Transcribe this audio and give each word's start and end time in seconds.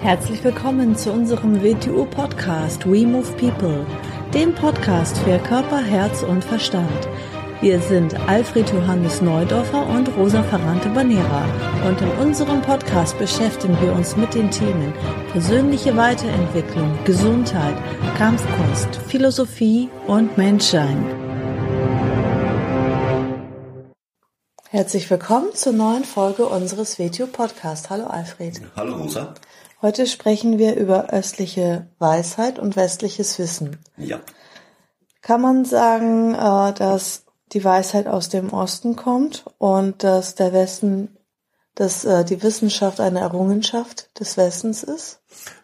Herzlich 0.00 0.44
willkommen 0.44 0.94
zu 0.94 1.10
unserem 1.10 1.60
WTU-Podcast 1.60 2.86
We 2.86 3.04
Move 3.04 3.32
People, 3.32 3.84
dem 4.32 4.54
Podcast 4.54 5.18
für 5.18 5.40
Körper, 5.40 5.82
Herz 5.82 6.22
und 6.22 6.44
Verstand. 6.44 7.08
Wir 7.60 7.80
sind 7.80 8.14
Alfred 8.28 8.70
Johannes 8.70 9.20
Neudorfer 9.20 9.84
und 9.88 10.08
Rosa 10.16 10.44
Ferrante 10.44 10.88
Banera 10.90 11.44
und 11.84 12.00
in 12.00 12.10
unserem 12.24 12.62
Podcast 12.62 13.18
beschäftigen 13.18 13.76
wir 13.80 13.92
uns 13.92 14.16
mit 14.16 14.34
den 14.34 14.52
Themen 14.52 14.94
persönliche 15.32 15.96
Weiterentwicklung, 15.96 16.96
Gesundheit, 17.04 17.74
Kampfkunst, 18.16 18.94
Philosophie 19.08 19.88
und 20.06 20.38
Menschsein. 20.38 21.04
Herzlich 24.70 25.10
willkommen 25.10 25.54
zur 25.54 25.72
neuen 25.72 26.04
Folge 26.04 26.46
unseres 26.46 27.00
WTU 27.00 27.26
Podcasts. 27.26 27.90
Hallo 27.90 28.06
Alfred. 28.06 28.60
Hallo 28.76 28.96
Rosa. 28.96 29.34
Heute 29.80 30.08
sprechen 30.08 30.58
wir 30.58 30.74
über 30.74 31.10
östliche 31.10 31.86
Weisheit 32.00 32.58
und 32.58 32.74
westliches 32.74 33.38
Wissen. 33.38 33.78
Ja. 33.96 34.20
Kann 35.22 35.40
man 35.40 35.64
sagen, 35.64 36.34
äh, 36.34 36.72
dass 36.72 37.26
die 37.52 37.62
Weisheit 37.62 38.08
aus 38.08 38.28
dem 38.28 38.52
Osten 38.52 38.96
kommt 38.96 39.44
und 39.58 40.02
dass 40.02 40.34
der 40.34 40.52
Westen, 40.52 41.16
dass 41.76 42.04
äh, 42.04 42.24
die 42.24 42.42
Wissenschaft 42.42 42.98
eine 42.98 43.20
Errungenschaft 43.20 44.18
des 44.18 44.36
Westens 44.36 44.82
ist? 44.82 45.20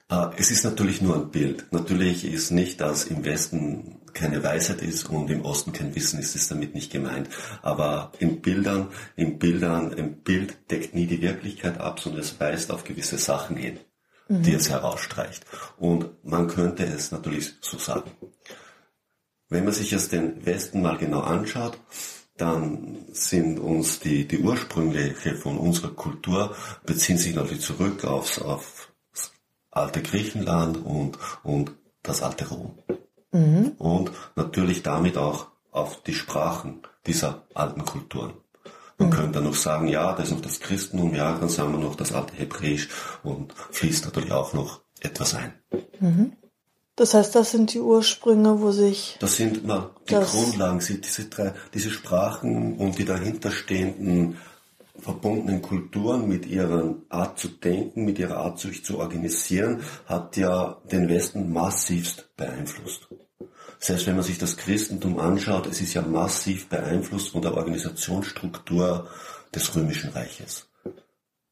Äh, 0.08 0.26
es 0.36 0.52
ist 0.52 0.64
natürlich 0.64 1.02
nur 1.02 1.16
ein 1.16 1.30
Bild. 1.30 1.72
Natürlich 1.72 2.24
ist 2.24 2.52
nicht, 2.52 2.80
dass 2.80 3.04
im 3.04 3.24
Westen 3.24 4.00
keine 4.12 4.44
Weisheit 4.44 4.80
ist 4.80 5.10
und 5.10 5.28
im 5.28 5.44
Osten 5.44 5.72
kein 5.72 5.92
Wissen 5.96 6.20
ist, 6.20 6.36
ist 6.36 6.52
damit 6.52 6.72
nicht 6.76 6.92
gemeint. 6.92 7.28
Aber 7.62 8.12
in 8.20 8.40
Bildern, 8.42 8.90
in 9.16 9.40
Bildern, 9.40 9.92
ein 9.92 10.22
Bild 10.22 10.70
deckt 10.70 10.94
nie 10.94 11.08
die 11.08 11.20
Wirklichkeit 11.20 11.80
ab, 11.80 11.98
sondern 11.98 12.22
es 12.22 12.38
weist 12.38 12.70
auf 12.70 12.84
gewisse 12.84 13.18
Sachen 13.18 13.56
hin 13.56 13.80
mhm. 14.28 14.42
die 14.42 14.54
es 14.54 14.70
herausstreicht. 14.70 15.44
Und 15.78 16.24
man 16.24 16.48
könnte 16.48 16.84
es 16.84 17.12
natürlich 17.12 17.54
so 17.60 17.78
sagen. 17.78 18.10
Wenn 19.48 19.64
man 19.64 19.74
sich 19.74 19.90
jetzt 19.90 20.12
den 20.12 20.44
Westen 20.46 20.82
mal 20.82 20.96
genau 20.96 21.20
anschaut, 21.20 21.78
dann 22.36 23.06
sind 23.12 23.60
uns 23.60 24.00
die, 24.00 24.26
die 24.26 24.38
ursprüngliche 24.38 25.36
von 25.36 25.56
unserer 25.56 25.90
Kultur 25.94 26.56
beziehen 26.84 27.18
sich 27.18 27.34
natürlich 27.34 27.62
zurück 27.62 28.04
aufs, 28.04 28.40
auf 28.40 28.92
das 29.12 29.32
alte 29.70 30.02
Griechenland 30.02 30.84
und, 30.84 31.18
und 31.44 31.72
das 32.02 32.22
alte 32.22 32.48
Rom. 32.48 32.78
Mhm. 33.30 33.72
Und 33.78 34.10
natürlich 34.34 34.82
damit 34.82 35.16
auch 35.16 35.48
auf 35.70 36.02
die 36.02 36.14
Sprachen 36.14 36.82
dieser 37.06 37.46
alten 37.54 37.84
Kulturen. 37.84 38.32
Man 38.98 39.10
könnte 39.10 39.32
dann 39.32 39.44
noch 39.44 39.54
sagen, 39.54 39.88
ja, 39.88 40.12
das 40.12 40.28
ist 40.28 40.34
noch 40.34 40.40
das 40.40 40.60
Christentum, 40.60 41.14
ja, 41.14 41.36
dann 41.36 41.48
sagen 41.48 41.72
wir 41.72 41.78
noch 41.78 41.96
das 41.96 42.12
alte 42.12 42.34
Hebräisch 42.34 42.88
und 43.22 43.52
fließt 43.70 44.04
natürlich 44.04 44.32
auch 44.32 44.52
noch 44.52 44.80
etwas 45.00 45.34
ein. 45.34 45.52
Mhm. 46.00 46.32
Das 46.96 47.12
heißt, 47.12 47.34
das 47.34 47.50
sind 47.50 47.74
die 47.74 47.80
Ursprünge, 47.80 48.60
wo 48.60 48.70
sich. 48.70 49.16
Das 49.18 49.36
sind 49.36 49.62
na, 49.64 49.90
die 50.08 50.14
Grundlagen, 50.14 50.78
diese 50.78 51.24
drei, 51.24 51.52
diese 51.72 51.90
Sprachen 51.90 52.76
und 52.76 52.98
die 52.98 53.04
dahinterstehenden 53.04 54.36
verbundenen 55.00 55.60
Kulturen 55.60 56.28
mit 56.28 56.46
ihrer 56.46 56.94
Art 57.08 57.38
zu 57.40 57.48
denken, 57.48 58.04
mit 58.04 58.20
ihrer 58.20 58.36
Art 58.36 58.60
sich 58.60 58.84
zu 58.84 58.98
organisieren, 58.98 59.82
hat 60.06 60.36
ja 60.36 60.80
den 60.90 61.08
Westen 61.08 61.52
massivst 61.52 62.36
beeinflusst. 62.36 63.08
Selbst 63.78 64.06
wenn 64.06 64.16
man 64.16 64.24
sich 64.24 64.38
das 64.38 64.56
Christentum 64.56 65.18
anschaut, 65.18 65.66
es 65.66 65.80
ist 65.80 65.94
ja 65.94 66.02
massiv 66.02 66.68
beeinflusst 66.68 67.30
von 67.30 67.42
der 67.42 67.54
Organisationsstruktur 67.54 69.08
des 69.54 69.74
Römischen 69.74 70.10
Reiches. 70.10 70.68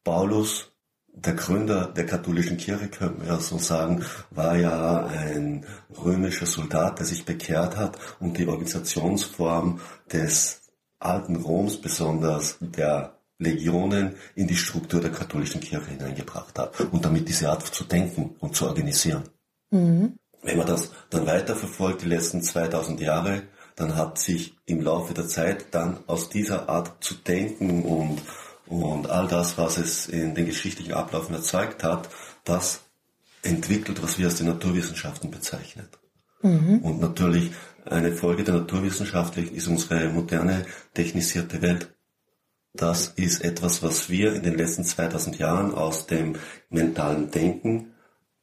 Paulus, 0.05 0.73
der 1.15 1.35
Gründer 1.35 1.87
der 1.87 2.07
katholischen 2.07 2.57
Kirche, 2.57 2.89
könnte 2.89 3.19
man 3.19 3.29
ja 3.29 3.39
so 3.39 3.59
sagen, 3.59 4.05
war 4.31 4.57
ja 4.57 5.07
ein 5.07 5.67
römischer 6.03 6.47
Soldat, 6.47 6.99
der 6.99 7.07
sich 7.07 7.25
bekehrt 7.25 7.77
hat 7.77 7.99
und 8.19 8.39
die 8.39 8.49
Organisationsform 8.49 9.81
des 10.11 10.63
alten 10.99 11.37
Roms, 11.37 11.81
besonders 11.81 12.57
der 12.61 13.19
Legionen, 13.39 14.17
in 14.35 14.47
die 14.47 14.57
Struktur 14.57 15.01
der 15.01 15.11
katholischen 15.11 15.61
Kirche 15.61 15.91
hineingebracht 15.91 16.59
hat 16.59 16.81
und 16.81 17.05
damit 17.05 17.29
diese 17.29 17.51
Art 17.51 17.63
zu 17.63 17.85
denken 17.85 18.37
und 18.39 18.57
zu 18.57 18.67
organisieren. 18.67 19.25
Mhm. 19.71 20.19
Wenn 20.43 20.59
man 20.59 20.67
das 20.67 20.91
dann 21.11 21.27
weiterverfolgt, 21.27 22.03
die 22.03 22.09
letzten 22.09 22.43
2000 22.43 23.01
Jahre, 23.01 23.43
dann 23.77 23.97
hat 23.97 24.19
sich 24.19 24.55
im 24.67 24.83
Laufe 24.83 25.15
der 25.15 25.29
Zeit 25.29 25.67
dann 25.71 25.99
aus 26.07 26.29
dieser 26.29 26.69
Art 26.69 27.03
zu 27.03 27.15
denken 27.15 27.85
und, 27.85 28.21
und 28.67 29.09
all 29.09 29.29
das, 29.29 29.57
was 29.57 29.79
es 29.79 30.09
in 30.09 30.35
den 30.35 30.47
geschichtlichen 30.47 30.95
Ablaufen 30.95 31.35
erzeugt 31.35 31.85
hat, 31.85 32.09
das 32.45 32.83
entwickelt, 33.43 34.03
was 34.03 34.19
wir 34.19 34.27
als 34.27 34.37
die 34.37 34.45
Naturwissenschaften 34.45 35.31
bezeichnen. 35.31 35.89
Mhm. 36.43 36.79
Und 36.79 37.01
natürlich 37.01 37.53
eine 37.85 38.13
Folge 38.13 38.45
der 38.45 38.55
Naturwissenschaften 38.55 39.53
ist 39.55 39.69
unsere 39.69 40.09
moderne 40.09 40.67
technisierte 40.95 41.63
Welt. 41.63 41.95
Das 42.75 43.09
ist 43.09 43.45
etwas, 43.45 43.83
was 43.83 44.09
wir 44.09 44.35
in 44.35 44.43
den 44.43 44.57
letzten 44.57 44.85
2000 44.85 45.39
Jahren 45.39 45.75
aus 45.75 46.07
dem 46.07 46.37
mentalen 46.71 47.31
Denken 47.31 47.93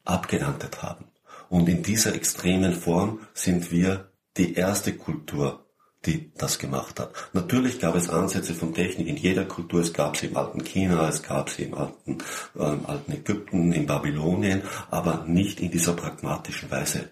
abgeerntet 0.04 0.82
haben. 0.82 1.06
Und 1.50 1.68
in 1.68 1.82
dieser 1.82 2.14
extremen 2.14 2.72
Form 2.72 3.18
sind 3.34 3.70
wir 3.72 4.12
die 4.36 4.54
erste 4.54 4.94
Kultur, 4.94 5.66
die 6.06 6.32
das 6.38 6.58
gemacht 6.58 6.98
hat. 7.00 7.12
Natürlich 7.32 7.80
gab 7.80 7.96
es 7.96 8.08
Ansätze 8.08 8.54
von 8.54 8.72
Technik 8.72 9.08
in 9.08 9.16
jeder 9.16 9.44
Kultur. 9.44 9.80
Es 9.80 9.92
gab 9.92 10.16
sie 10.16 10.28
im 10.28 10.36
alten 10.36 10.64
China, 10.64 11.08
es 11.08 11.22
gab 11.22 11.50
sie 11.50 11.64
im 11.64 11.74
alten, 11.74 12.18
äh, 12.54 12.62
alten 12.62 13.12
Ägypten, 13.12 13.72
in 13.72 13.86
Babylonien, 13.86 14.62
aber 14.90 15.24
nicht 15.26 15.60
in 15.60 15.72
dieser 15.72 15.92
pragmatischen 15.92 16.70
Weise. 16.70 17.10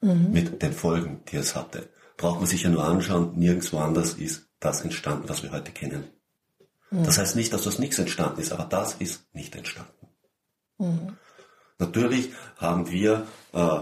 Mhm. 0.00 0.30
Mit 0.32 0.62
den 0.62 0.72
Folgen, 0.72 1.22
die 1.30 1.36
es 1.36 1.56
hatte. 1.56 1.88
Braucht 2.16 2.38
man 2.38 2.48
sich 2.48 2.62
ja 2.62 2.70
nur 2.70 2.84
anschauen, 2.84 3.32
nirgendwo 3.36 3.78
anders 3.78 4.14
ist 4.14 4.48
das 4.60 4.82
entstanden, 4.82 5.28
was 5.28 5.42
wir 5.42 5.50
heute 5.50 5.72
kennen. 5.72 6.04
Mhm. 6.92 7.04
Das 7.04 7.18
heißt 7.18 7.34
nicht, 7.34 7.52
dass 7.52 7.64
das 7.64 7.80
nichts 7.80 7.98
entstanden 7.98 8.40
ist, 8.40 8.52
aber 8.52 8.64
das 8.64 8.94
ist 8.94 9.34
nicht 9.34 9.56
entstanden. 9.56 10.06
Mhm. 10.78 11.16
Natürlich 11.78 12.32
haben 12.58 12.90
wir 12.90 13.26
äh, 13.52 13.80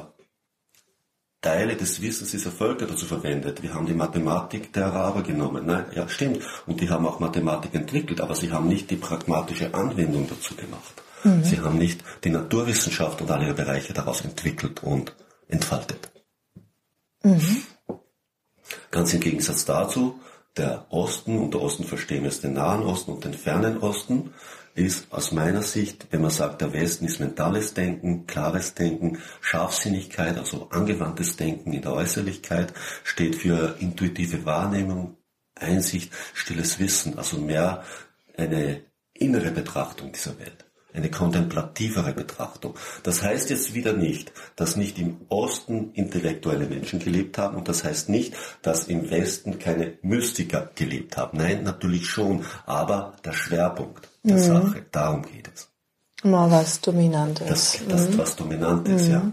Teile 1.42 1.76
des 1.76 2.00
Wissens 2.00 2.30
dieser 2.30 2.53
Völker 2.53 2.86
dazu 2.86 3.04
verwendet. 3.04 3.62
Wir 3.62 3.75
haben 3.75 3.86
die 3.86 3.94
Mathematik 3.94 4.72
der 4.72 4.86
Araber 4.86 5.22
genommen. 5.22 5.66
Nein, 5.66 5.86
ja, 5.94 6.08
stimmt. 6.08 6.41
Und 6.66 6.81
die 6.81 6.88
haben 6.88 7.04
auch 7.04 7.19
Mathematik 7.19 7.75
entwickelt, 7.75 8.20
aber 8.20 8.36
sie 8.36 8.52
haben 8.52 8.69
nicht 8.69 8.91
die 8.91 8.97
pragmatische 8.97 9.75
Anwendung 9.75 10.28
dazu 10.28 10.54
gemacht. 10.54 11.02
Mhm. 11.25 11.42
Sie 11.44 11.60
haben 11.60 11.78
nicht 11.78 12.02
die 12.22 12.31
Naturwissenschaft 12.31 13.20
und 13.20 13.31
alle 13.31 13.47
ihre 13.47 13.54
Bereiche 13.54 13.92
daraus 13.92 14.20
entwickelt 14.20 14.84
und 14.84 15.14
entfaltet. 15.48 16.12
Mhm. 17.25 17.64
Ganz 18.92 19.12
im 19.12 19.20
Gegensatz 19.20 19.64
dazu, 19.64 20.20
der 20.56 20.86
Osten, 20.91 21.38
und 21.38 21.54
der 21.54 21.62
Osten 21.62 21.84
verstehen 21.84 22.22
wir 22.22 22.31
jetzt 22.31 22.44
den 22.44 22.54
Nahen 22.54 22.82
Osten 22.82 23.12
und 23.12 23.25
den 23.25 23.34
Fernen 23.34 23.78
Osten, 23.78 24.32
ist 24.75 25.12
aus 25.12 25.33
meiner 25.33 25.62
Sicht, 25.62 26.06
wenn 26.10 26.22
man 26.22 26.31
sagt, 26.31 26.60
der 26.60 26.72
Westen 26.72 27.05
ist 27.05 27.21
mentales 27.21 27.75
Denken, 27.75 28.27
klares 28.27 28.75
Denken, 28.75 29.19
Scharfsinnigkeit, 29.41 30.38
also 30.38 30.69
angewandtes 30.71 31.37
Denken 31.37 31.72
in 31.72 31.83
der 31.83 31.93
Äußerlichkeit, 31.93 32.72
steht 33.05 33.37
für 33.37 33.77
intuitive 33.78 34.44
Wahrnehmung, 34.44 35.16
Einsicht, 35.55 36.12
stilles 36.34 36.78
Wissen, 36.78 37.19
also 37.19 37.38
mehr 37.38 37.84
eine 38.37 38.82
innere 39.15 39.50
Betrachtung 39.50 40.12
dieser 40.12 40.38
Welt 40.38 40.65
eine 40.94 41.10
kontemplativere 41.10 42.12
Betrachtung. 42.12 42.75
Das 43.03 43.22
heißt 43.22 43.50
jetzt 43.50 43.75
wieder 43.75 43.92
nicht, 43.92 44.32
dass 44.56 44.76
nicht 44.76 44.98
im 44.98 45.22
Osten 45.28 45.92
intellektuelle 45.94 46.66
Menschen 46.66 46.98
gelebt 46.98 47.38
haben 47.38 47.56
und 47.56 47.69
das 47.69 47.84
heißt 47.84 48.08
nicht, 48.08 48.34
dass 48.62 48.88
im 48.88 49.10
Westen 49.10 49.58
keine 49.58 49.94
Mystiker 50.02 50.70
gelebt 50.75 51.16
haben. 51.16 51.38
Nein, 51.38 51.62
natürlich 51.62 52.08
schon, 52.08 52.44
aber 52.66 53.16
der 53.25 53.32
Schwerpunkt 53.32 54.08
der 54.22 54.36
mhm. 54.36 54.42
Sache, 54.42 54.87
darum 54.90 55.22
geht 55.22 55.50
es. 55.52 55.71
Mal 56.24 56.50
was 56.50 56.80
Dominantes. 56.80 57.48
Das, 57.48 57.80
das 57.88 58.08
mhm. 58.10 58.19
was 58.19 58.36
Dominantes, 58.36 59.06
mhm. 59.06 59.12
ja. 59.12 59.20
Mhm. 59.20 59.32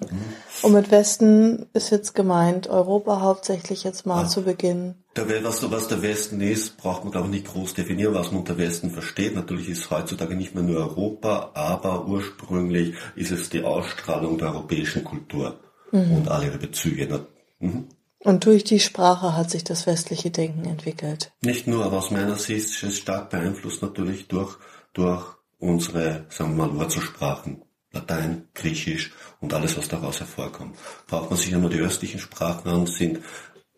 Und 0.64 0.74
mit 0.74 0.92
Westen 0.92 1.68
ist 1.74 1.92
jetzt 1.92 2.16
gemeint 2.16 2.68
Europa 2.68 3.22
hauptsächlich 3.22 3.84
jetzt 3.84 4.06
mal 4.06 4.24
ah. 4.24 4.28
zu 4.28 4.42
Beginn. 4.42 4.96
Der, 5.16 5.28
was, 5.44 5.70
was 5.70 5.88
der 5.88 6.02
Westen 6.02 6.42
ist, 6.42 6.78
braucht 6.78 7.04
man 7.04 7.12
glaube 7.12 7.28
ich 7.28 7.34
nicht 7.34 7.48
groß 7.48 7.76
definieren, 7.76 8.14
was 8.14 8.32
man 8.32 8.42
unter 8.42 8.58
Westen 8.58 8.90
versteht. 8.90 9.36
Natürlich 9.36 9.70
ist 9.70 9.90
heutzutage 9.92 10.36
nicht 10.36 10.56
mehr 10.56 10.64
nur 10.64 10.78
Europa, 10.78 11.52
aber 11.54 12.08
ursprünglich 12.08 12.96
ist 13.16 13.32
es 13.32 13.50
die 13.50 13.64
Ausstrahlung 13.64 14.38
der 14.38 14.50
europäischen 14.50 15.04
Kultur 15.04 15.60
mhm. 15.92 16.18
und 16.18 16.28
alle 16.30 16.48
ihre 16.48 16.58
Bezüge. 16.58 17.28
Mhm. 17.60 17.88
Und 18.22 18.46
durch 18.46 18.64
die 18.64 18.80
Sprache 18.80 19.36
hat 19.36 19.50
sich 19.50 19.64
das 19.64 19.88
westliche 19.88 20.30
Denken 20.32 20.66
entwickelt. 20.66 21.32
Nicht 21.42 21.68
nur, 21.68 21.86
aber 21.86 22.00
aus 22.00 22.12
meiner 22.12 22.36
Sicht 22.36 22.66
ist 22.66 22.84
es 22.84 22.98
stark 22.98 23.30
beeinflusst 23.30 23.82
natürlich 23.82 24.28
durch, 24.28 24.58
durch 24.94 25.39
unsere, 25.60 26.26
sagen 26.30 26.58
wir 26.58 26.66
mal, 26.66 26.76
Wurzelsprachen. 26.76 27.64
Latein, 27.92 28.48
Griechisch 28.54 29.12
und 29.40 29.54
alles, 29.54 29.76
was 29.76 29.88
daraus 29.88 30.20
hervorkommt. 30.20 30.78
Braucht 31.08 31.32
man 31.32 31.40
sich 31.40 31.54
einmal 31.56 31.72
die 31.72 31.80
östlichen 31.80 32.20
Sprachen 32.20 32.70
an, 32.70 32.86
sind 32.86 33.20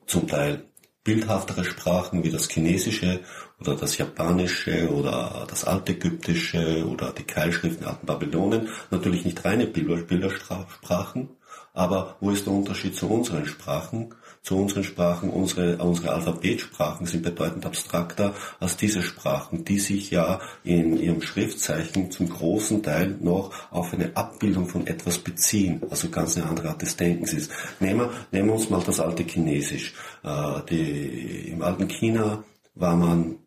zum 0.05 0.27
Teil 0.27 0.65
bildhaftere 1.03 1.63
Sprachen 1.63 2.23
wie 2.23 2.29
das 2.29 2.49
Chinesische 2.49 3.21
oder 3.59 3.75
das 3.75 3.97
Japanische 3.97 4.89
oder 4.91 5.47
das 5.49 5.63
Altägyptische 5.63 6.85
oder 6.87 7.11
die 7.11 7.23
Keilschriften 7.23 7.87
alten 7.87 8.05
Babylonien 8.05 8.69
natürlich 8.91 9.25
nicht 9.25 9.43
reine 9.43 9.65
Bildersprachen, 9.65 11.29
aber 11.73 12.17
wo 12.19 12.31
ist 12.31 12.45
der 12.45 12.53
Unterschied 12.53 12.95
zu 12.95 13.09
unseren 13.09 13.45
Sprachen? 13.45 14.13
Zu 14.41 14.57
unseren 14.57 14.83
Sprachen, 14.83 15.29
unsere, 15.29 15.77
unsere 15.77 16.13
Alphabetsprachen 16.13 17.05
sind 17.05 17.21
bedeutend 17.21 17.65
abstrakter 17.65 18.33
als 18.59 18.75
diese 18.75 19.03
Sprachen, 19.03 19.63
die 19.65 19.79
sich 19.79 20.09
ja 20.11 20.41
in 20.63 20.97
ihrem 20.97 21.21
Schriftzeichen 21.21 22.11
zum 22.11 22.27
großen 22.27 22.81
Teil 22.81 23.17
noch 23.21 23.51
auf 23.69 23.93
eine 23.93 24.15
Abbildung 24.15 24.67
von 24.67 24.87
etwas 24.87 25.19
beziehen, 25.19 25.83
also 25.89 26.09
ganz 26.09 26.35
eine 26.35 26.47
andere 26.47 26.69
Art 26.69 26.81
des 26.81 26.97
Denkens 26.97 27.33
ist. 27.33 27.51
Nehmen 27.79 27.99
wir, 27.99 28.09
nehmen 28.31 28.49
wir 28.49 28.55
uns 28.55 28.69
mal 28.69 28.81
das 28.83 28.99
alte 28.99 29.23
Chinesisch. 29.23 29.93
Äh, 30.23 30.61
die, 30.69 31.49
Im 31.51 31.61
alten 31.61 31.87
China 31.87 32.43
war 32.73 32.95
man 32.95 33.37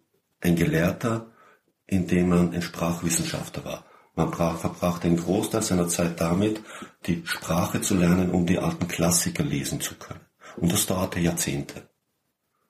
ein 0.40 0.56
Gelehrter, 0.56 1.26
indem 1.86 2.28
man 2.28 2.54
ein 2.54 2.62
Sprachwissenschaftler 2.62 3.64
war. 3.64 3.84
Man 4.16 4.32
verbrachte 4.32 5.08
einen 5.08 5.16
Großteil 5.16 5.62
seiner 5.62 5.88
Zeit 5.88 6.20
damit, 6.20 6.60
die 7.06 7.22
Sprache 7.26 7.80
zu 7.80 7.96
lernen, 7.96 8.30
um 8.30 8.46
die 8.46 8.58
alten 8.58 8.86
Klassiker 8.86 9.42
lesen 9.42 9.80
zu 9.80 9.96
können. 9.96 10.20
Und 10.56 10.72
das 10.72 10.86
dauerte 10.86 11.18
Jahrzehnte. 11.18 11.88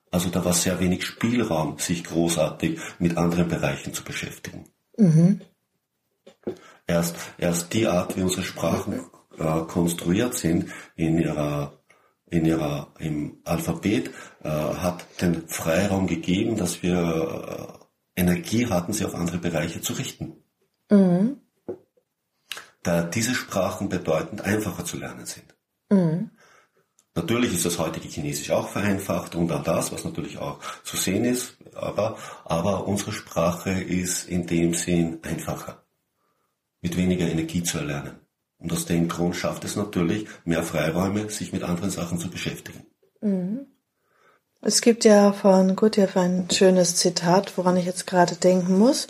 Also 0.09 0.29
da 0.29 0.43
war 0.43 0.53
sehr 0.53 0.79
wenig 0.79 1.05
Spielraum, 1.05 1.77
sich 1.77 2.03
großartig 2.03 2.79
mit 2.99 3.17
anderen 3.17 3.47
Bereichen 3.47 3.93
zu 3.93 4.03
beschäftigen. 4.03 4.65
Mhm. 4.97 5.41
Erst, 6.87 7.15
erst 7.37 7.73
die 7.73 7.87
Art, 7.87 8.15
wie 8.15 8.21
unsere 8.21 8.43
Sprachen 8.43 9.01
äh, 9.37 9.61
konstruiert 9.67 10.35
sind, 10.35 10.69
in 10.95 11.19
ihrer, 11.19 11.73
in 12.29 12.45
ihrer, 12.45 12.93
im 12.99 13.39
Alphabet, 13.43 14.11
äh, 14.43 14.49
hat 14.49 15.05
den 15.21 15.47
Freiraum 15.47 16.07
gegeben, 16.07 16.55
dass 16.55 16.81
wir 16.81 17.77
äh, 18.15 18.21
Energie 18.21 18.67
hatten, 18.67 18.93
sie 18.93 19.05
auf 19.05 19.15
andere 19.15 19.37
Bereiche 19.37 19.81
zu 19.81 19.93
richten. 19.93 20.44
Mhm. 20.89 21.37
Da 22.83 23.03
diese 23.03 23.33
Sprachen 23.33 23.89
bedeutend 23.89 24.41
einfacher 24.41 24.85
zu 24.85 24.97
lernen 24.97 25.25
sind. 25.25 25.55
Mhm. 25.89 26.31
Natürlich 27.15 27.53
ist 27.53 27.65
das 27.65 27.79
heutige 27.79 28.09
Chinesisch 28.09 28.51
auch 28.51 28.67
vereinfacht 28.67 29.35
und 29.35 29.49
all 29.49 29.63
das, 29.63 29.91
was 29.93 30.03
natürlich 30.03 30.37
auch 30.37 30.59
zu 30.83 30.97
sehen 30.97 31.23
ist, 31.23 31.57
aber, 31.73 32.17
aber 32.43 32.87
unsere 32.87 33.13
Sprache 33.13 33.71
ist 33.71 34.27
in 34.27 34.47
dem 34.47 34.73
Sinn 34.73 35.19
einfacher, 35.23 35.85
mit 36.81 36.97
weniger 36.97 37.25
Energie 37.25 37.63
zu 37.63 37.77
erlernen. 37.77 38.19
Und 38.57 38.73
aus 38.73 38.85
dem 38.85 39.07
Grund 39.07 39.35
schafft 39.35 39.63
es 39.63 39.77
natürlich 39.77 40.27
mehr 40.43 40.63
Freiräume, 40.63 41.29
sich 41.29 41.53
mit 41.53 41.63
anderen 41.63 41.89
Sachen 41.89 42.19
zu 42.19 42.29
beschäftigen. 42.29 42.85
Mhm. 43.21 43.67
Es 44.61 44.81
gibt 44.81 45.05
ja 45.05 45.31
von 45.31 45.75
Gurdjieff 45.75 46.17
ein 46.17 46.49
schönes 46.51 46.95
Zitat, 46.95 47.57
woran 47.57 47.77
ich 47.77 47.85
jetzt 47.85 48.07
gerade 48.07 48.35
denken 48.35 48.77
muss. 48.77 49.07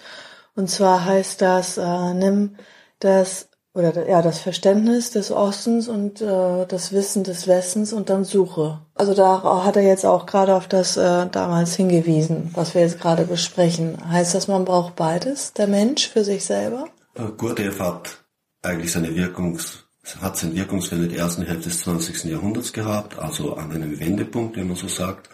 Und 0.55 0.69
zwar 0.69 1.05
heißt 1.05 1.41
das, 1.41 1.77
äh, 1.77 2.13
nimm 2.13 2.55
das 2.99 3.49
oder 3.73 4.07
ja, 4.07 4.21
das 4.21 4.39
Verständnis 4.39 5.11
des 5.11 5.31
Ostens 5.31 5.89
und 5.89 6.21
äh, 6.21 6.65
das 6.65 6.93
Wissen 6.93 7.25
des 7.25 7.45
Westens 7.45 7.91
und 7.91 8.09
dann 8.09 8.23
Suche. 8.23 8.79
Also 8.93 9.13
da 9.13 9.65
hat 9.65 9.75
er 9.75 9.83
jetzt 9.83 10.05
auch 10.05 10.25
gerade 10.25 10.55
auf 10.55 10.69
das 10.69 10.95
äh, 10.95 11.27
damals 11.29 11.75
hingewiesen, 11.75 12.51
was 12.53 12.73
wir 12.73 12.81
jetzt 12.81 13.01
gerade 13.01 13.25
besprechen. 13.25 13.97
Heißt 14.09 14.33
das, 14.33 14.47
man 14.47 14.63
braucht 14.63 14.95
beides, 14.95 15.51
der 15.51 15.67
Mensch 15.67 16.07
für 16.07 16.23
sich 16.23 16.45
selber? 16.45 16.87
Äh, 17.15 17.23
Gurdjieff 17.37 17.81
hat 17.81 18.23
eigentlich 18.61 18.93
seine 18.93 19.13
Wirkungs 19.13 19.85
hat 20.21 20.37
sein 20.37 20.55
Wirkungsfeld 20.55 21.01
in 21.01 21.09
der 21.09 21.19
ersten 21.19 21.45
Hälfte 21.45 21.69
des 21.69 21.79
20. 21.81 22.25
Jahrhunderts 22.25 22.73
gehabt, 22.73 23.17
also 23.17 23.55
an 23.55 23.71
einem 23.71 23.99
Wendepunkt, 23.99 24.55
wenn 24.55 24.67
man 24.67 24.75
so 24.75 24.87
sagt 24.87 25.29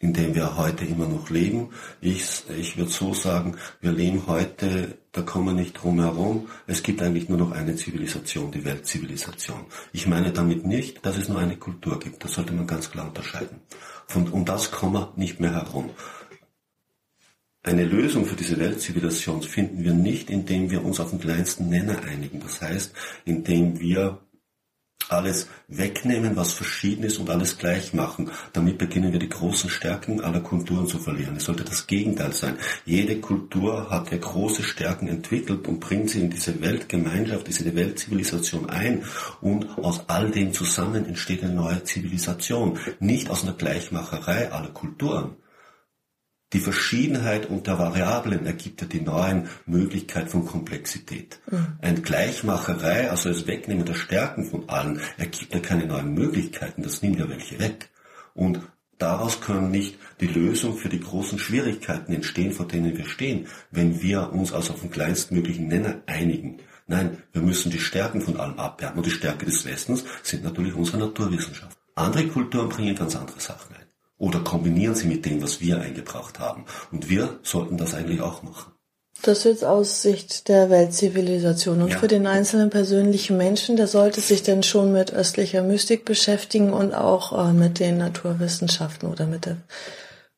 in 0.00 0.12
dem 0.12 0.34
wir 0.34 0.56
heute 0.56 0.84
immer 0.84 1.06
noch 1.06 1.28
leben. 1.28 1.70
Ich, 2.00 2.44
ich 2.56 2.76
würde 2.76 2.90
so 2.90 3.14
sagen, 3.14 3.56
wir 3.80 3.92
leben 3.92 4.26
heute, 4.26 4.98
da 5.10 5.22
kommen 5.22 5.46
wir 5.46 5.52
nicht 5.54 5.74
drum 5.74 6.00
herum. 6.00 6.48
Es 6.66 6.82
gibt 6.82 7.02
eigentlich 7.02 7.28
nur 7.28 7.38
noch 7.38 7.50
eine 7.50 7.74
Zivilisation, 7.74 8.52
die 8.52 8.64
Weltzivilisation. 8.64 9.66
Ich 9.92 10.06
meine 10.06 10.32
damit 10.32 10.64
nicht, 10.64 11.04
dass 11.04 11.16
es 11.16 11.28
nur 11.28 11.38
eine 11.38 11.56
Kultur 11.56 11.98
gibt. 11.98 12.22
Das 12.24 12.34
sollte 12.34 12.52
man 12.52 12.66
ganz 12.66 12.90
klar 12.90 13.08
unterscheiden. 13.08 13.60
Von, 14.06 14.28
um 14.28 14.44
das 14.44 14.70
kommen 14.70 14.94
wir 14.94 15.12
nicht 15.16 15.40
mehr 15.40 15.52
herum. 15.52 15.90
Eine 17.64 17.84
Lösung 17.84 18.24
für 18.24 18.36
diese 18.36 18.58
Weltzivilisation 18.58 19.42
finden 19.42 19.82
wir 19.82 19.92
nicht, 19.92 20.30
indem 20.30 20.70
wir 20.70 20.84
uns 20.84 21.00
auf 21.00 21.10
den 21.10 21.18
kleinsten 21.18 21.68
Nenner 21.68 22.02
einigen. 22.04 22.40
Das 22.40 22.62
heißt, 22.62 22.94
indem 23.24 23.80
wir 23.80 24.20
alles 25.10 25.48
wegnehmen, 25.68 26.36
was 26.36 26.52
verschieden 26.52 27.04
ist 27.04 27.18
und 27.18 27.30
alles 27.30 27.58
gleich 27.58 27.92
machen. 27.94 28.30
Damit 28.52 28.78
beginnen 28.78 29.12
wir 29.12 29.18
die 29.18 29.28
großen 29.28 29.70
Stärken 29.70 30.20
aller 30.20 30.40
Kulturen 30.40 30.86
zu 30.86 30.98
verlieren. 30.98 31.36
Es 31.36 31.44
sollte 31.44 31.64
das 31.64 31.86
Gegenteil 31.86 32.32
sein. 32.32 32.56
Jede 32.84 33.20
Kultur 33.20 33.90
hat 33.90 34.10
ja 34.10 34.18
große 34.18 34.62
Stärken 34.62 35.08
entwickelt 35.08 35.66
und 35.68 35.80
bringt 35.80 36.10
sie 36.10 36.20
in 36.20 36.30
diese 36.30 36.60
Weltgemeinschaft, 36.60 37.46
diese 37.46 37.74
Weltzivilisation 37.74 38.70
ein 38.70 39.04
und 39.40 39.78
aus 39.78 40.04
all 40.08 40.30
dem 40.30 40.52
zusammen 40.52 41.06
entsteht 41.06 41.42
eine 41.42 41.54
neue 41.54 41.82
Zivilisation. 41.84 42.78
Nicht 43.00 43.30
aus 43.30 43.42
einer 43.42 43.54
Gleichmacherei 43.54 44.52
aller 44.52 44.70
Kulturen. 44.70 45.36
Die 46.54 46.60
Verschiedenheit 46.60 47.46
unter 47.50 47.78
Variablen 47.78 48.46
ergibt 48.46 48.80
ja 48.80 48.86
die 48.86 49.02
neuen 49.02 49.48
Möglichkeit 49.66 50.30
von 50.30 50.46
Komplexität. 50.46 51.40
Mhm. 51.50 51.66
Ein 51.82 52.02
Gleichmacherei, 52.02 53.10
also 53.10 53.28
das 53.28 53.46
Wegnehmen 53.46 53.84
der 53.84 53.94
Stärken 53.94 54.46
von 54.46 54.66
allen, 54.68 55.00
ergibt 55.18 55.52
ja 55.52 55.60
keine 55.60 55.86
neuen 55.86 56.14
Möglichkeiten, 56.14 56.82
das 56.82 57.02
nimmt 57.02 57.18
ja 57.18 57.28
welche 57.28 57.58
weg. 57.58 57.90
Und 58.32 58.60
daraus 58.96 59.42
können 59.42 59.70
nicht 59.70 59.98
die 60.20 60.26
Lösung 60.26 60.78
für 60.78 60.88
die 60.88 61.00
großen 61.00 61.38
Schwierigkeiten 61.38 62.14
entstehen, 62.14 62.52
vor 62.52 62.66
denen 62.66 62.96
wir 62.96 63.06
stehen, 63.06 63.46
wenn 63.70 64.00
wir 64.00 64.32
uns 64.32 64.54
also 64.54 64.72
auf 64.72 64.80
den 64.80 64.90
kleinstmöglichen 64.90 65.68
Nenner 65.68 65.96
einigen. 66.06 66.60
Nein, 66.86 67.18
wir 67.32 67.42
müssen 67.42 67.70
die 67.70 67.78
Stärken 67.78 68.22
von 68.22 68.40
allem 68.40 68.58
abwerten. 68.58 68.96
Und 68.96 69.04
die 69.04 69.10
Stärke 69.10 69.44
des 69.44 69.66
Westens 69.66 70.04
sind 70.22 70.44
natürlich 70.44 70.74
unsere 70.74 70.96
Naturwissenschaft. 70.96 71.76
Andere 71.94 72.26
Kulturen 72.28 72.70
bringen 72.70 72.94
ganz 72.94 73.14
andere 73.14 73.38
Sachen 73.38 73.76
ein. 73.76 73.87
Oder 74.18 74.40
kombinieren 74.40 74.94
sie 74.94 75.06
mit 75.06 75.24
dem, 75.24 75.42
was 75.42 75.60
wir 75.60 75.80
eingebracht 75.80 76.40
haben. 76.40 76.64
Und 76.90 77.08
wir 77.08 77.38
sollten 77.42 77.76
das 77.76 77.94
eigentlich 77.94 78.20
auch 78.20 78.42
machen. 78.42 78.72
Das 79.22 79.44
jetzt 79.44 79.64
aus 79.64 80.02
Sicht 80.02 80.48
der 80.48 80.70
Weltzivilisation. 80.70 81.82
Und 81.82 81.90
ja. 81.90 81.98
für 81.98 82.08
den 82.08 82.26
einzelnen 82.26 82.70
persönlichen 82.70 83.36
Menschen, 83.36 83.76
der 83.76 83.88
sollte 83.88 84.20
sich 84.20 84.42
denn 84.42 84.62
schon 84.62 84.92
mit 84.92 85.12
östlicher 85.12 85.62
Mystik 85.62 86.04
beschäftigen 86.04 86.72
und 86.72 86.94
auch 86.94 87.48
äh, 87.48 87.52
mit 87.52 87.80
den 87.80 87.98
Naturwissenschaften 87.98 89.08
oder 89.08 89.26
mit 89.26 89.46
der, 89.46 89.56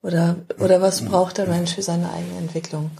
oder, 0.02 0.36
oder 0.58 0.80
was 0.80 1.02
braucht 1.02 1.38
der 1.38 1.46
Mensch 1.46 1.74
für 1.74 1.82
seine 1.82 2.10
eigene 2.10 2.38
Entwicklung? 2.38 2.90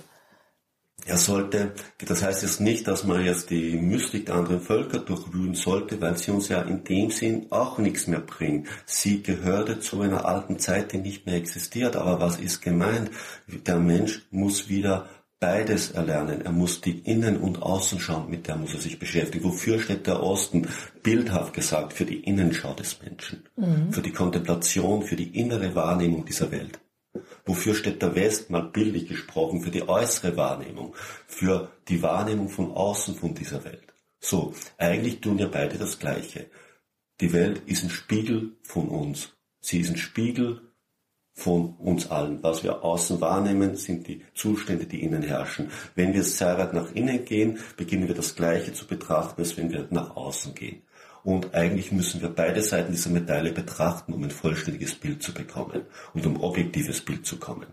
Er 1.06 1.16
sollte, 1.16 1.72
das 1.98 2.22
heißt 2.22 2.42
jetzt 2.42 2.60
nicht, 2.60 2.86
dass 2.86 3.04
man 3.04 3.24
jetzt 3.24 3.50
die 3.50 3.76
Mystik 3.76 4.26
der 4.26 4.36
anderen 4.36 4.60
Völker 4.60 4.98
durchwühlen 4.98 5.54
sollte, 5.54 6.00
weil 6.00 6.16
sie 6.16 6.30
uns 6.30 6.48
ja 6.48 6.62
in 6.62 6.84
dem 6.84 7.10
Sinn 7.10 7.46
auch 7.50 7.78
nichts 7.78 8.06
mehr 8.06 8.20
bringt. 8.20 8.68
Sie 8.86 9.22
gehörte 9.22 9.80
zu 9.80 10.00
einer 10.02 10.24
alten 10.24 10.58
Zeit, 10.58 10.92
die 10.92 10.98
nicht 10.98 11.26
mehr 11.26 11.36
existiert. 11.36 11.96
Aber 11.96 12.20
was 12.20 12.38
ist 12.38 12.60
gemeint? 12.60 13.10
Der 13.46 13.78
Mensch 13.78 14.26
muss 14.30 14.68
wieder 14.68 15.08
beides 15.40 15.90
erlernen. 15.92 16.42
Er 16.42 16.52
muss 16.52 16.82
die 16.82 16.98
Innen- 16.98 17.38
und 17.38 17.62
Außenschau, 17.62 18.26
mit 18.28 18.46
der 18.46 18.56
muss 18.56 18.74
er 18.74 18.80
sich 18.80 18.98
beschäftigen. 18.98 19.44
Wofür 19.44 19.80
steht 19.80 20.06
der 20.06 20.22
Osten? 20.22 20.68
Bildhaft 21.02 21.54
gesagt, 21.54 21.94
für 21.94 22.04
die 22.04 22.20
Innenschau 22.20 22.74
des 22.74 23.00
Menschen, 23.02 23.48
mhm. 23.56 23.90
für 23.90 24.02
die 24.02 24.12
Kontemplation, 24.12 25.02
für 25.02 25.16
die 25.16 25.38
innere 25.38 25.74
Wahrnehmung 25.74 26.26
dieser 26.26 26.50
Welt. 26.52 26.78
Wofür 27.44 27.74
steht 27.74 28.02
der 28.02 28.14
West, 28.14 28.50
mal 28.50 28.62
bildlich 28.62 29.08
gesprochen, 29.08 29.62
für 29.62 29.70
die 29.70 29.88
äußere 29.88 30.36
Wahrnehmung, 30.36 30.94
für 31.26 31.70
die 31.88 32.02
Wahrnehmung 32.02 32.48
von 32.48 32.70
außen 32.70 33.16
von 33.16 33.34
dieser 33.34 33.64
Welt. 33.64 33.92
So, 34.20 34.54
eigentlich 34.78 35.20
tun 35.20 35.38
ja 35.38 35.48
beide 35.48 35.78
das 35.78 35.98
Gleiche. 35.98 36.50
Die 37.20 37.32
Welt 37.32 37.62
ist 37.66 37.82
ein 37.82 37.90
Spiegel 37.90 38.56
von 38.62 38.88
uns. 38.88 39.32
Sie 39.60 39.80
ist 39.80 39.90
ein 39.90 39.96
Spiegel 39.96 40.60
von 41.32 41.74
uns 41.76 42.10
allen. 42.10 42.42
Was 42.42 42.62
wir 42.62 42.84
außen 42.84 43.20
wahrnehmen, 43.20 43.76
sind 43.76 44.06
die 44.06 44.22
Zustände, 44.34 44.86
die 44.86 45.02
innen 45.02 45.22
herrschen. 45.22 45.70
Wenn 45.94 46.12
wir 46.12 46.22
sehr 46.22 46.58
weit 46.58 46.74
nach 46.74 46.92
innen 46.94 47.24
gehen, 47.24 47.58
beginnen 47.76 48.08
wir 48.08 48.14
das 48.14 48.34
Gleiche 48.36 48.72
zu 48.72 48.86
betrachten, 48.86 49.40
als 49.40 49.56
wenn 49.56 49.70
wir 49.70 49.88
nach 49.90 50.16
außen 50.16 50.54
gehen. 50.54 50.82
Und 51.22 51.54
eigentlich 51.54 51.92
müssen 51.92 52.20
wir 52.22 52.30
beide 52.30 52.62
Seiten 52.62 52.92
dieser 52.92 53.10
Medaille 53.10 53.52
betrachten, 53.52 54.12
um 54.12 54.22
ein 54.22 54.30
vollständiges 54.30 54.94
Bild 54.94 55.22
zu 55.22 55.32
bekommen 55.32 55.82
und 56.14 56.26
um 56.26 56.40
objektives 56.42 57.00
Bild 57.02 57.26
zu 57.26 57.38
kommen. 57.38 57.66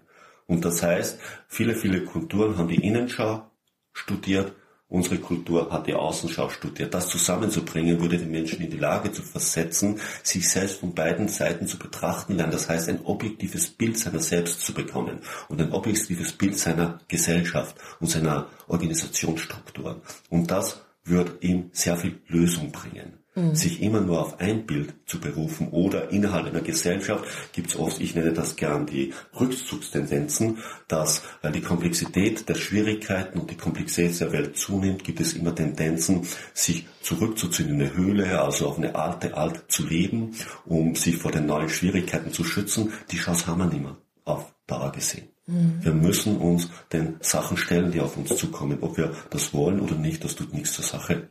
Und 0.48 0.63
das 0.63 0.82
heißt, 0.82 1.20
viele, 1.48 1.75
viele 1.75 2.04
Kulturen 2.04 2.58
haben 2.58 2.70
die 2.70 2.86
Innenschau 2.86 3.50
studiert, 3.94 4.54
unsere 4.89 5.18
Kultur 5.18 5.70
hat 5.72 5.88
die 5.88 5.94
Außenschau 5.94 6.50
studiert. 6.50 6.94
Das 6.94 7.10
zusammenzubringen, 7.10 8.00
würde 8.00 8.18
den 8.18 8.32
Menschen 8.32 8.62
in 8.62 8.72
die 8.72 8.77
Lage 8.77 9.12
zu 9.12 9.22
versetzen, 9.22 10.00
sich 10.24 10.50
selbst 10.50 10.80
von 10.80 10.94
beiden 10.94 11.27
Seiten 11.27 11.68
zu 11.68 11.77
betrachten 11.77 12.36
lernen. 12.36 12.54
Das 12.54 12.70
heißt, 12.70 12.88
ein 12.88 13.04
objektives 13.04 13.70
Bild 13.70 13.98
seiner 13.98 14.20
selbst 14.20 14.62
zu 14.62 14.74
bekommen 14.74 15.20
und 15.50 15.62
ein 15.62 15.74
objektives 15.74 16.32
Bild 16.32 16.58
seiner 16.58 17.00
Gesellschaft 17.10 17.75
und 18.00 18.08
seiner 18.08 18.48
Organisationsstrukturen. 18.68 20.01
Und 20.30 20.50
das 20.50 20.87
wird 21.08 21.44
ihm 21.44 21.70
sehr 21.74 21.98
viel 21.98 22.20
Lösung 22.28 22.72
bringen. 22.72 23.18
Mhm. 23.38 23.54
Sich 23.54 23.84
immer 23.84 24.02
nur 24.02 24.20
auf 24.20 24.40
ein 24.40 24.66
Bild 24.66 24.96
zu 25.06 25.20
berufen 25.20 25.70
oder 25.70 26.10
innerhalb 26.10 26.48
einer 26.48 26.62
Gesellschaft 26.62 27.24
gibt 27.54 27.70
es 27.70 27.76
oft, 27.78 28.02
ich 28.02 28.16
nenne 28.16 28.34
das 28.34 28.56
gern 28.56 28.88
die 28.88 29.14
Rückzugstendenzen, 29.40 30.58
dass 30.88 31.22
weil 31.44 31.52
die 31.52 31.62
Komplexität 31.62 32.50
der 32.50 32.56
Schwierigkeiten 32.56 33.40
und 33.40 33.52
die 33.52 33.58
Komplexität 33.58 34.20
der 34.20 34.32
Welt 34.32 34.58
zunimmt, 34.58 35.04
gibt 35.04 35.20
es 35.20 35.34
immer 35.34 35.54
Tendenzen, 35.54 36.28
sich 36.56 36.88
zurückzuziehen 37.04 37.70
in 37.70 37.76
eine 37.76 37.96
Höhle, 37.96 38.42
also 38.42 38.70
auf 38.70 38.78
eine 38.78 38.96
alte 38.96 39.38
Art 39.38 39.66
zu 39.72 39.86
leben, 39.86 40.32
um 40.66 40.96
sich 40.96 41.18
vor 41.18 41.32
den 41.32 41.46
neuen 41.46 41.70
Schwierigkeiten 41.70 42.34
zu 42.34 42.44
schützen. 42.44 42.92
Die 43.12 43.18
Chance 43.18 43.46
haben 43.46 43.60
wir 43.60 43.68
nicht 43.68 43.84
mehr 43.84 43.98
auf 44.26 44.52
Dauer 44.66 44.92
gesehen. 44.92 45.37
Mhm. 45.48 45.84
Wir 45.84 45.94
müssen 45.94 46.38
uns 46.38 46.70
den 46.92 47.18
Sachen 47.22 47.58
stellen, 47.58 47.92
die 47.92 48.01
auf 48.01 48.16
uns 48.18 48.36
zukommen. 48.38 48.77
Ob 48.82 48.98
wir 48.98 49.16
das 49.30 49.54
wollen 49.54 49.80
oder 49.80 49.96
nicht, 49.96 50.24
das 50.24 50.36
tut 50.36 50.54
nichts 50.54 50.74
zur 50.74 50.84
Sache. 50.84 51.30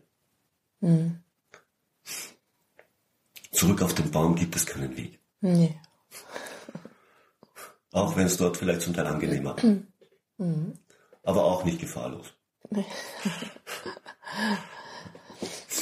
Mhm. 0.80 1.20
Zurück 3.52 3.82
auf 3.82 3.94
den 3.94 4.11
Baum 4.11 4.35
gibt 4.35 4.56
es 4.56 4.66
keinen 4.66 4.96
Weg. 4.96 5.20
Nee. 5.40 5.78
Auch 7.92 8.16
wenn 8.16 8.26
es 8.26 8.37
dort 8.37 8.56
vielleicht 8.56 8.82
zum 8.82 8.94
Teil 8.94 9.06
angenehmer. 9.06 9.56
Mhm. 9.62 10.75
Aber 11.23 11.44
auch 11.44 11.64
nicht 11.64 11.80
gefahrlos. 11.80 12.26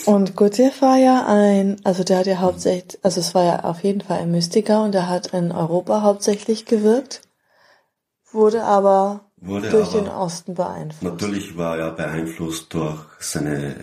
Und 0.06 0.36
Gurdjieff 0.36 0.80
war 0.82 0.96
ja 0.98 1.26
ein, 1.26 1.80
also 1.84 2.04
der 2.04 2.18
hat 2.18 2.26
ja 2.26 2.38
hauptsächlich, 2.38 2.98
also 3.02 3.20
es 3.20 3.34
war 3.34 3.44
ja 3.44 3.64
auf 3.64 3.82
jeden 3.82 4.02
Fall 4.02 4.18
ein 4.18 4.30
Mystiker 4.30 4.82
und 4.82 4.92
der 4.92 5.08
hat 5.08 5.28
in 5.28 5.50
Europa 5.50 6.02
hauptsächlich 6.02 6.66
gewirkt, 6.66 7.22
wurde 8.34 8.64
aber 8.64 9.20
wurde 9.36 9.70
durch 9.70 9.88
aber 9.90 10.00
den 10.00 10.08
Osten 10.08 10.54
beeinflusst. 10.54 11.02
Natürlich 11.02 11.56
war 11.56 11.78
er 11.78 11.92
beeinflusst 11.92 12.72
durch 12.74 13.00
seine 13.20 13.76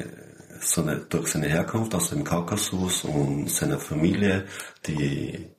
seine, 0.63 0.97
durch 0.97 1.27
seine 1.27 1.47
Herkunft 1.47 1.95
aus 1.95 2.09
dem 2.09 2.23
Kaukasus 2.23 3.03
und 3.03 3.49
seiner 3.49 3.79
Familie, 3.79 4.45
die 4.85 5.49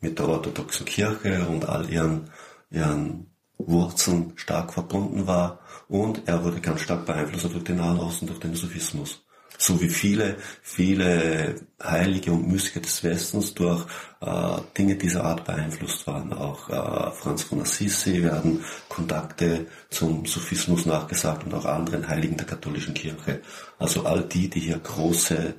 mit 0.00 0.18
der 0.18 0.28
orthodoxen 0.28 0.86
Kirche 0.86 1.46
und 1.48 1.68
all 1.68 1.90
ihren, 1.90 2.30
ihren 2.70 3.30
Wurzeln 3.58 4.32
stark 4.36 4.72
verbunden 4.72 5.26
war. 5.26 5.60
Und 5.88 6.26
er 6.26 6.44
wurde 6.44 6.60
ganz 6.60 6.80
stark 6.80 7.06
beeinflusst 7.06 7.52
durch 7.52 7.64
den 7.64 7.76
Nahen 7.76 7.98
Osten, 7.98 8.26
durch 8.26 8.40
den 8.40 8.54
Sophismus 8.54 9.25
so 9.58 9.80
wie 9.80 9.88
viele, 9.88 10.36
viele 10.62 11.56
Heilige 11.82 12.32
und 12.32 12.48
Mystiker 12.48 12.80
des 12.80 13.02
Westens 13.04 13.54
durch 13.54 13.86
äh, 14.20 14.58
Dinge 14.76 14.96
dieser 14.96 15.24
Art 15.24 15.44
beeinflusst 15.44 16.06
waren. 16.06 16.32
Auch 16.32 16.68
äh, 16.68 17.10
Franz 17.12 17.42
von 17.42 17.60
Assisi 17.60 18.22
werden 18.22 18.64
Kontakte 18.88 19.66
zum 19.90 20.26
Sophismus 20.26 20.86
nachgesagt 20.86 21.44
und 21.44 21.54
auch 21.54 21.64
anderen 21.64 22.08
Heiligen 22.08 22.36
der 22.36 22.46
katholischen 22.46 22.94
Kirche. 22.94 23.40
Also 23.78 24.04
all 24.04 24.22
die, 24.22 24.48
die 24.48 24.60
hier 24.60 24.78
große, 24.78 25.54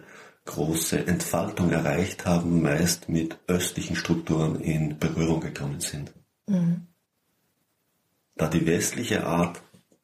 große 0.45 1.07
Entfaltung 1.07 1.71
erreicht 1.71 2.25
haben, 2.25 2.61
meist 2.61 3.09
mit 3.09 3.37
östlichen 3.47 3.95
Strukturen 3.95 4.59
in 4.61 4.97
Berührung 4.97 5.41
gekommen 5.41 5.79
sind. 5.79 6.13
Mhm. 6.47 6.87
Da 8.35 8.47
die 8.47 8.65
westliche 8.65 9.25
Art 9.25 9.61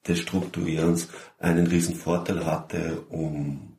des 0.08 0.20
Strukturierens 0.20 1.08
einen 1.40 1.68
riesen 1.68 1.96
Vorteil 1.96 2.46
hatte, 2.46 3.04
um 3.10 3.73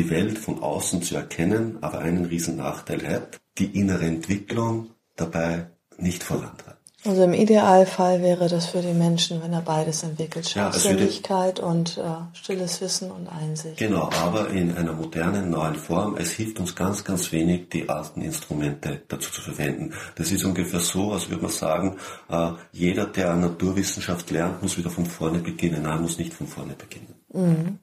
die 0.00 0.08
Welt 0.08 0.38
von 0.38 0.62
außen 0.62 1.02
zu 1.02 1.14
erkennen, 1.14 1.76
aber 1.82 1.98
einen 1.98 2.24
riesen 2.24 2.56
Nachteil 2.56 3.06
hat, 3.06 3.38
die 3.58 3.78
innere 3.78 4.06
Entwicklung 4.06 4.88
dabei 5.14 5.66
nicht 5.98 6.22
vorantreibt. 6.22 6.78
Also 7.04 7.22
im 7.22 7.32
Idealfall 7.32 8.22
wäre 8.22 8.48
das 8.48 8.66
für 8.66 8.82
die 8.82 8.92
Menschen, 8.92 9.42
wenn 9.42 9.54
er 9.54 9.62
beides 9.62 10.02
entwickelt, 10.02 10.48
Scharfsinnigkeit 10.48 11.58
ja, 11.58 11.64
und 11.64 11.96
äh, 11.96 12.02
stilles 12.34 12.80
Wissen 12.82 13.10
und 13.10 13.26
Einsicht. 13.26 13.78
Genau, 13.78 14.10
aber 14.10 14.50
in 14.50 14.76
einer 14.76 14.92
modernen, 14.92 15.50
neuen 15.50 15.76
Form. 15.76 16.16
Es 16.18 16.32
hilft 16.32 16.60
uns 16.60 16.74
ganz, 16.74 17.02
ganz 17.02 17.32
wenig, 17.32 17.70
die 17.70 17.88
alten 17.88 18.20
Instrumente 18.20 19.02
dazu 19.08 19.30
zu 19.32 19.40
verwenden. 19.40 19.94
Das 20.16 20.30
ist 20.30 20.44
ungefähr 20.44 20.80
so, 20.80 21.12
als 21.12 21.30
würde 21.30 21.42
man 21.42 21.52
sagen, 21.52 21.96
äh, 22.28 22.50
jeder, 22.72 23.06
der 23.06 23.34
Naturwissenschaft 23.34 24.30
lernt, 24.30 24.62
muss 24.62 24.76
wieder 24.76 24.90
von 24.90 25.06
vorne 25.06 25.38
beginnen. 25.38 25.82
Nein, 25.82 26.02
muss 26.02 26.18
nicht 26.18 26.34
von 26.34 26.46
vorne 26.46 26.74
beginnen. 26.74 27.14
Mhm. 27.32 27.78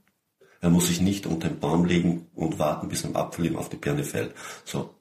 Er 0.62 0.70
muss 0.70 0.88
sich 0.88 1.02
nicht 1.02 1.26
unter 1.26 1.50
den 1.50 1.60
Baum 1.60 1.86
legen 1.86 2.28
und 2.36 2.60
warten, 2.60 2.90
bis 2.90 3.06
ein 3.06 3.16
Apfel 3.16 3.46
ihm 3.46 3.56
auf 3.58 3.70
die 3.70 3.78
Birne 3.78 4.04
fällt. 4.04 4.34
So. 4.66 4.96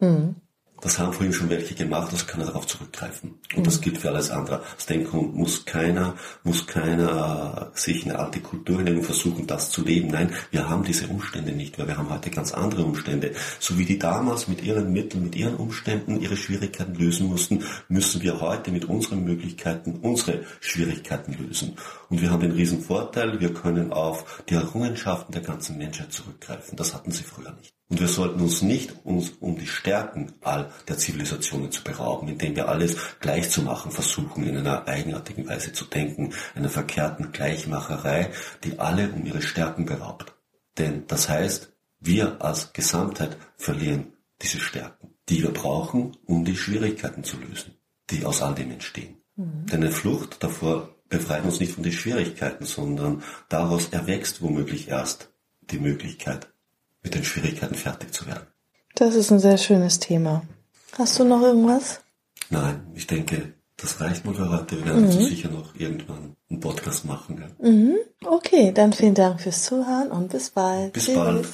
Mhm. 0.00 0.36
Das 0.80 0.98
haben 0.98 1.12
vorhin 1.14 1.32
schon 1.32 1.48
welche 1.48 1.74
gemacht, 1.74 2.12
also 2.12 2.26
kann 2.26 2.40
er 2.40 2.48
darauf 2.48 2.66
zurückgreifen. 2.66 3.38
Und 3.54 3.60
mhm. 3.60 3.64
das 3.64 3.80
gilt 3.80 3.98
für 3.98 4.10
alles 4.10 4.30
andere. 4.30 4.62
Das 4.76 4.84
Denken 4.84 5.32
muss 5.34 5.64
keiner, 5.64 6.14
muss 6.42 6.66
keiner 6.66 7.70
äh, 7.74 7.78
sich 7.78 8.04
eine 8.04 8.18
alte 8.18 8.40
Kultur 8.40 8.82
nehmen 8.82 8.98
und 8.98 9.04
versuchen, 9.04 9.46
das 9.46 9.70
zu 9.70 9.82
leben. 9.82 10.08
Nein, 10.08 10.32
wir 10.50 10.68
haben 10.68 10.84
diese 10.84 11.06
Umstände 11.06 11.52
nicht, 11.52 11.78
weil 11.78 11.86
wir 11.86 11.96
haben 11.96 12.10
heute 12.10 12.30
ganz 12.30 12.52
andere 12.52 12.84
Umstände. 12.84 13.32
So 13.60 13.78
wie 13.78 13.86
die 13.86 13.98
damals 13.98 14.46
mit 14.46 14.62
ihren 14.62 14.92
Mitteln, 14.92 15.24
mit 15.24 15.36
ihren 15.36 15.54
Umständen 15.56 16.20
ihre 16.20 16.36
Schwierigkeiten 16.36 16.94
lösen 16.94 17.28
mussten, 17.28 17.64
müssen 17.88 18.20
wir 18.20 18.40
heute 18.40 18.70
mit 18.70 18.84
unseren 18.84 19.24
Möglichkeiten 19.24 20.00
unsere 20.02 20.44
Schwierigkeiten 20.60 21.32
lösen. 21.32 21.76
Und 22.10 22.20
wir 22.20 22.30
haben 22.30 22.40
den 22.40 22.52
riesen 22.52 22.82
Vorteil, 22.82 23.40
wir 23.40 23.54
können 23.54 23.92
auf 23.92 24.42
die 24.50 24.54
Errungenschaften 24.54 25.32
der 25.32 25.42
ganzen 25.42 25.78
Menschheit 25.78 26.12
zurückgreifen. 26.12 26.76
Das 26.76 26.92
hatten 26.92 27.10
sie 27.10 27.22
früher 27.22 27.52
nicht. 27.52 27.74
Und 27.94 28.00
wir 28.00 28.08
sollten 28.08 28.40
uns 28.40 28.60
nicht 28.60 28.92
uns 29.04 29.34
um 29.38 29.56
die 29.56 29.68
Stärken 29.68 30.32
all 30.42 30.72
der 30.88 30.98
Zivilisationen 30.98 31.70
zu 31.70 31.84
berauben, 31.84 32.26
indem 32.26 32.56
wir 32.56 32.68
alles 32.68 32.96
gleich 33.20 33.50
zu 33.50 33.62
machen 33.62 33.92
versuchen, 33.92 34.42
in 34.42 34.56
einer 34.56 34.88
eigenartigen 34.88 35.46
Weise 35.46 35.72
zu 35.72 35.84
denken, 35.84 36.32
einer 36.56 36.70
verkehrten 36.70 37.30
Gleichmacherei, 37.30 38.32
die 38.64 38.80
alle 38.80 39.12
um 39.12 39.24
ihre 39.24 39.42
Stärken 39.42 39.86
beraubt. 39.86 40.34
Denn 40.76 41.04
das 41.06 41.28
heißt, 41.28 41.72
wir 42.00 42.42
als 42.42 42.72
Gesamtheit 42.72 43.36
verlieren 43.58 44.12
diese 44.42 44.58
Stärken, 44.58 45.14
die 45.28 45.44
wir 45.44 45.52
brauchen, 45.52 46.16
um 46.26 46.44
die 46.44 46.56
Schwierigkeiten 46.56 47.22
zu 47.22 47.36
lösen, 47.36 47.76
die 48.10 48.24
aus 48.24 48.42
all 48.42 48.56
dem 48.56 48.72
entstehen. 48.72 49.18
Mhm. 49.36 49.66
Denn 49.66 49.84
eine 49.84 49.92
Flucht 49.92 50.42
davor 50.42 50.96
befreit 51.08 51.44
uns 51.44 51.60
nicht 51.60 51.74
von 51.74 51.84
den 51.84 51.92
Schwierigkeiten, 51.92 52.64
sondern 52.64 53.22
daraus 53.48 53.90
erwächst 53.90 54.42
womöglich 54.42 54.88
erst 54.88 55.30
die 55.70 55.78
Möglichkeit, 55.78 56.48
mit 57.04 57.14
den 57.14 57.22
Schwierigkeiten 57.22 57.76
fertig 57.76 58.12
zu 58.12 58.26
werden. 58.26 58.46
Das 58.96 59.14
ist 59.14 59.30
ein 59.30 59.38
sehr 59.38 59.58
schönes 59.58 60.00
Thema. 60.00 60.42
Hast 60.98 61.18
du 61.18 61.24
noch 61.24 61.42
irgendwas? 61.42 62.00
Nein, 62.50 62.86
ich 62.94 63.06
denke, 63.06 63.54
das 63.76 64.00
reicht 64.00 64.24
mal 64.24 64.34
für 64.34 64.50
heute. 64.50 64.78
Wir 64.78 64.86
werden 64.86 65.06
mhm. 65.06 65.12
sicher 65.12 65.50
noch 65.50 65.74
irgendwann 65.74 66.36
einen 66.50 66.60
Podcast 66.60 67.04
machen. 67.04 67.40
Ja. 67.40 67.70
Mhm. 67.70 67.96
Okay, 68.24 68.72
dann 68.72 68.92
vielen 68.92 69.14
Dank 69.14 69.40
fürs 69.40 69.64
Zuhören 69.64 70.10
und 70.10 70.30
bis 70.30 70.50
bald. 70.50 70.92
Bis 70.92 71.06
Tschüss. 71.06 71.14
bald. 71.14 71.46